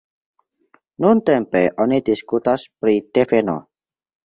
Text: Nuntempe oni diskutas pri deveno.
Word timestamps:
Nuntempe 1.05 1.61
oni 1.85 2.01
diskutas 2.09 2.67
pri 2.81 2.99
deveno. 3.21 3.61